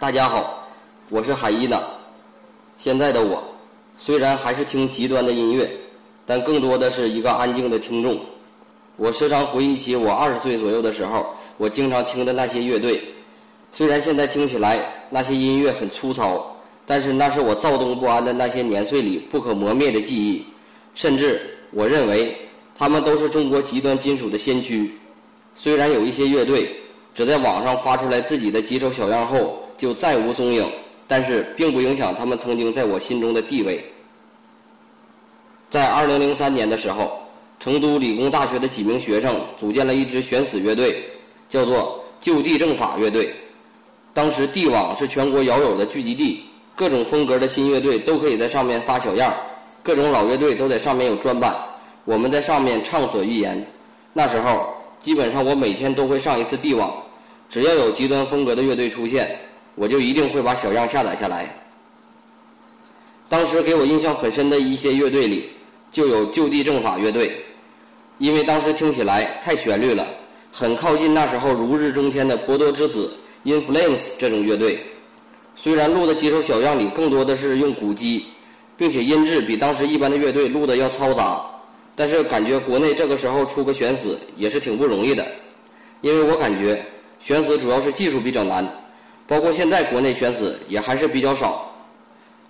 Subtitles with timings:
[0.00, 0.66] 大家好，
[1.10, 1.78] 我是海伊呢。
[2.78, 3.44] 现在的我，
[3.98, 5.70] 虽然还是听极端的音乐，
[6.24, 8.18] 但更多的是一个安静的听众。
[8.96, 11.26] 我时常回忆起我二十岁左右的时候，
[11.58, 12.98] 我经常听的那些乐队。
[13.72, 16.56] 虽然现在听起来那些音乐很粗糙，
[16.86, 20.42] 但是那是我躁动不安的那些年岁里不可磨灭的记忆。
[20.94, 22.34] 甚至我认为，
[22.74, 24.94] 他们都是中国极端金属的先驱。
[25.54, 26.74] 虽然有一些乐队
[27.14, 30.70] 只在网上发出来自己的几首小样后就再无踪影，
[31.08, 33.82] 但是并不影响他们曾经在我心中的地位。
[35.70, 37.18] 在二零零三年的时候，
[37.58, 41.02] 成都理工大学的几名学生组建了一支悬死乐队，
[41.48, 43.34] 叫做“就地正法乐队”。
[44.12, 46.44] 当时地网是全国摇友的聚集地，
[46.76, 49.34] 各种风格的新乐队都可以在上面发小样，
[49.82, 51.56] 各种老乐队都在上面有专版。
[52.04, 53.66] 我们在上面畅所欲言。
[54.12, 54.74] 那时候。
[55.02, 56.92] 基本上我每天都会上一次地网，
[57.48, 59.34] 只要有极端风格的乐队出现，
[59.80, 61.48] 我就一定会把小样下载下来。
[63.30, 65.48] 当时给我印象很深的一些乐队里，
[65.90, 67.32] 就有就地正法乐队，
[68.18, 70.06] 因为当时听起来太旋律了，
[70.52, 73.10] 很靠近那时候如日中天的博多之子
[73.44, 74.78] In Flames 这种乐队。
[75.56, 78.26] 虽然录的几首小样里更多的是用鼓机，
[78.76, 81.40] 并且音质比当时一般的乐队录的要嘈杂。
[81.96, 85.26] 但是感觉国内这个时候出个悬死也是挺不容易的，
[86.02, 86.84] 因为我感觉
[87.18, 88.66] 悬死主要是技术比较难，
[89.30, 91.72] 包括现在国内选死也还是比较少。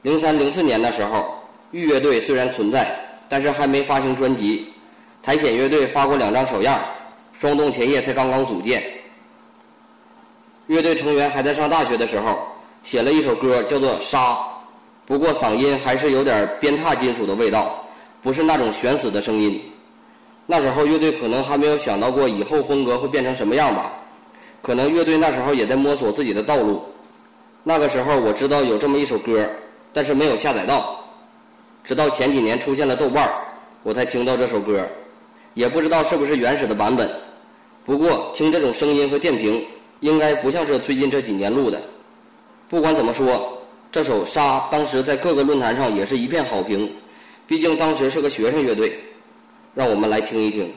[0.00, 1.34] 零三零四年的时候，
[1.70, 2.96] 御乐队虽然存在，
[3.28, 4.66] 但是还没发行专辑。
[5.22, 6.80] 苔藓乐队发过两张小样，
[7.34, 8.82] 双动前夜才刚刚组建。
[10.66, 12.38] 乐队成员还在上大学的时候，
[12.82, 14.32] 写了一首歌叫做《杀》，
[15.04, 17.84] 不过嗓音还是有点鞭挞金属的味道。
[18.22, 19.60] 不是那种悬死的声音，
[20.46, 23.92] 那时候乐队可能还没有想到过以后风格会变成什么样吧，
[24.62, 26.82] 可能乐队那时候也在摸索自己的道路。
[27.64, 29.46] 那个时候我知道有这么一首歌，
[29.92, 31.04] 但是没有下载到，
[31.84, 33.32] 直到前几年出现了豆瓣儿，
[33.82, 34.80] 我才听到这首歌，
[35.54, 37.10] 也不知道是不是原始的版本。
[37.84, 39.64] 不过听这种声音和电瓶，
[40.00, 41.82] 应该不像是最近这几年录的。
[42.68, 43.58] 不管怎么说，
[43.90, 46.90] 这首《沙》当时在各个论坛上也是一片好评。
[47.46, 48.96] 毕竟当时是个学生乐队，
[49.74, 50.72] 让我们来听一听。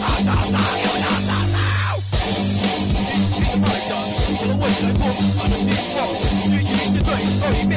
[0.00, 2.00] 打打打，咬牙打斗。
[3.86, 3.90] 想，
[4.30, 4.84] 为了未来
[5.36, 5.98] 满着希望。
[6.20, 7.72] 必须最后一面。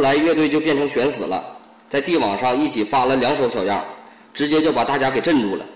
[0.00, 1.44] 后来乐队就变成悬死了，
[1.90, 3.84] 在地网上一起发了两首小样，
[4.32, 5.66] 直接就把大家给镇住了。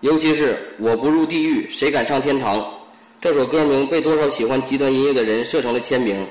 [0.00, 2.68] 尤其是“我不入地狱，谁敢上天堂”
[3.22, 6.26] 这首歌名，被多少喜欢极端音乐的人设成了签名。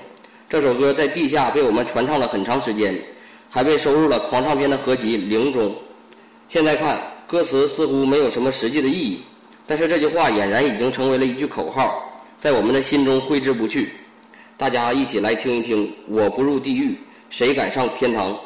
[0.49, 2.93] 这首歌在地下被我们传唱了很长时间，
[3.49, 5.73] 还被收入了狂唱片的合集《零》中。
[6.49, 9.21] 现在看，歌词似乎没有什么实际的意义，
[9.65, 13.93] 但是这句话俨然已经成为了一句口号，在我们的心中挥之不去。
[14.57, 16.97] 大家一起来听一听：“我不入地狱，
[17.29, 18.37] 谁敢上天堂？”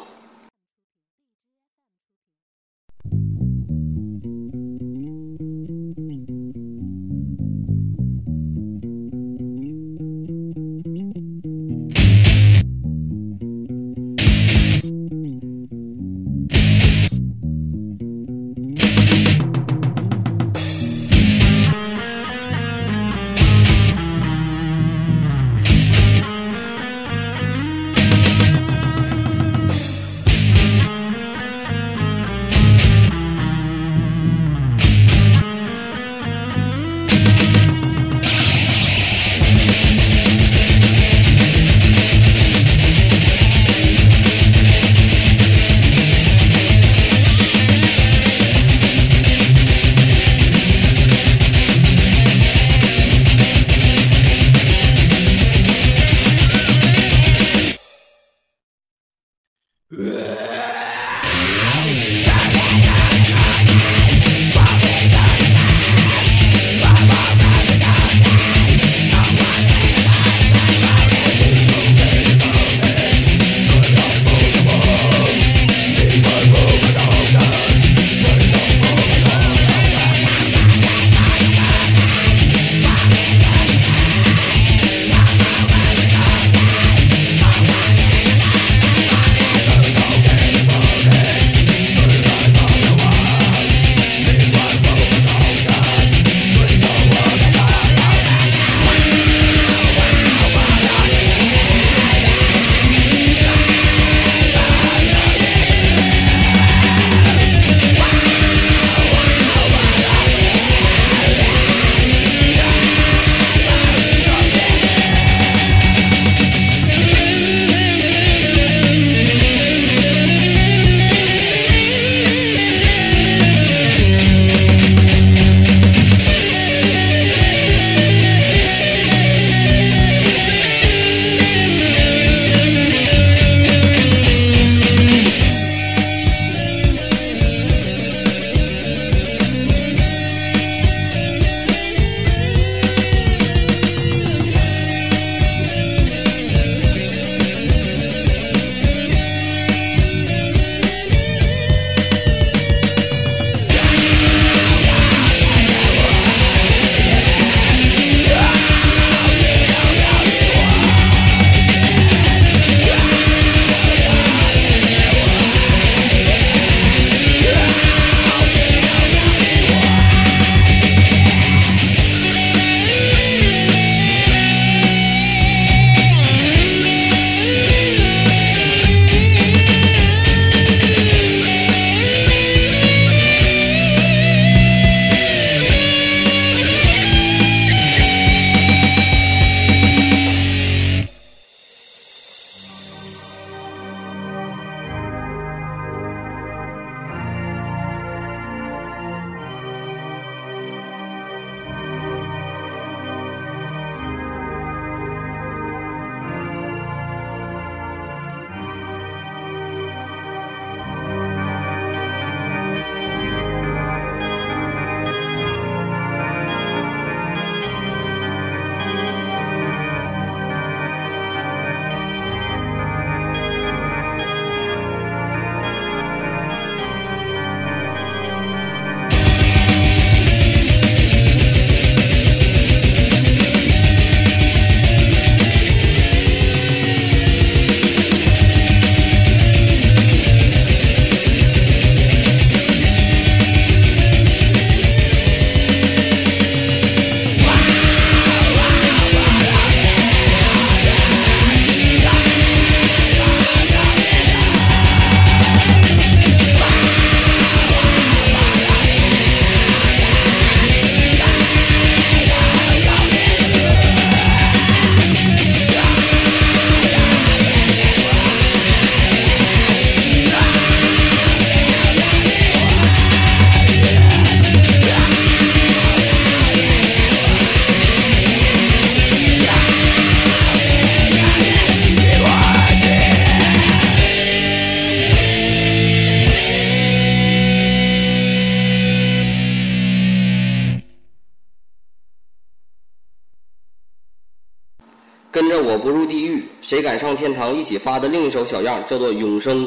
[296.72, 297.54] 谁敢上天堂？
[297.54, 299.66] 一起发的另一首小样叫做《永生》。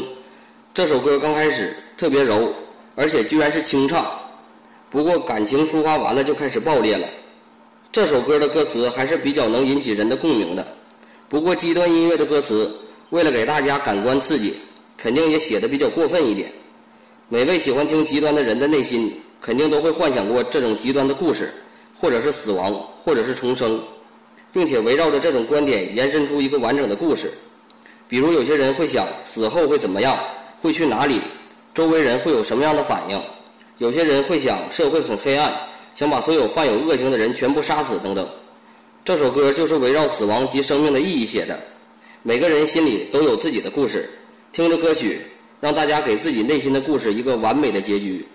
[0.74, 2.52] 这首歌刚开始特别柔，
[2.96, 4.12] 而且居然是清唱。
[4.90, 7.08] 不过感情抒发完了就开始爆裂了。
[7.92, 10.66] 这首歌的歌词还是比较能引起人的共鸣的。
[11.30, 12.76] 不过极端音乐的歌词，
[13.12, 14.56] 为了给大家感官刺激，
[14.98, 16.52] 肯定也写的比较过分一点。
[17.30, 21.54] 每位喜欢听极端的人的内心，肯定都会幻想过这种极端的故事，
[22.02, 23.80] 或者是死亡，或者是重生。
[24.56, 27.30] 并且围绕着这种观点延伸出一个完整的故事，
[28.08, 30.18] 比如有些人会想死后会怎么样，
[30.62, 31.20] 会去哪里，
[31.74, 33.20] 周围人会有什么样的反应；
[33.80, 35.54] 有些人会想社会很黑暗，
[35.94, 38.26] 想把所有犯有恶行的人全部杀死等等。
[39.04, 41.60] 这首歌就是围绕死亡及生命的意义写的，
[42.24, 44.10] 每个人心里都有自己的故事，
[44.54, 45.20] 听着歌曲，
[45.60, 48.26] 让大家给自己内心的故事一个完美的结局。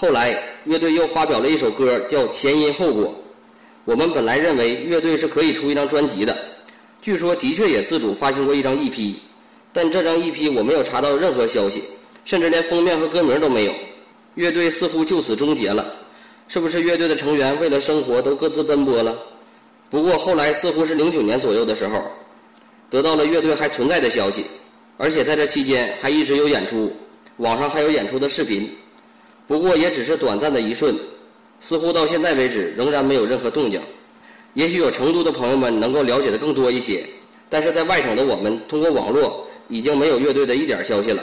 [0.00, 3.06] 后来乐队又发表了一首歌叫《前因后果》。
[3.84, 6.38] 我们本来认为乐队是可以出一张专辑的，
[7.02, 9.14] 据说的确也自主发行过一张 EP，
[9.72, 11.82] 但这张 EP 我没有查到任何消息，
[12.24, 13.74] 甚至连封面和歌名都没有。
[14.36, 15.84] 乐队似乎就此终结了，
[16.46, 19.18] 是不是乐队的成员为了生活都各自奔波了？
[19.90, 22.04] 不过后来似乎是零九年左右的时候，
[22.88, 24.44] 得到了乐队还存在的消息，
[24.96, 26.94] 而且在这期间还一直有演出，
[27.38, 28.70] 网上还有演出的视频。
[29.48, 30.94] 不过也只是短暂的一瞬，
[31.58, 33.80] 似乎到现在为止仍然没有任何动静。
[34.52, 37.04] 也许有成都的朋友们能够了解的更多一些，
[37.48, 41.22] 但是在外省的我们通过网络已经没有乐队的一点消息了。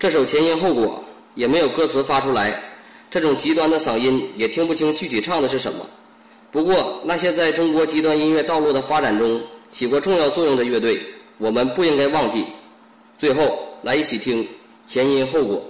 [0.00, 1.02] 这首前因后果
[1.36, 2.60] 也没有歌词发出来，
[3.08, 5.86] 这种极端的嗓音也听不清具体唱的是什么。
[6.50, 11.00] 不过那些在中国极端音乐道路的发展中起过重要作用的乐队，
[11.38, 12.44] 我们不应该忘记。
[13.16, 14.44] 最后来一起听
[14.88, 15.62] 前因后果。